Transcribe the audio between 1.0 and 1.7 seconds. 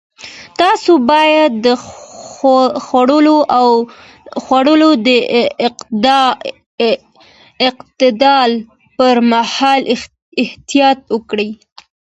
باید د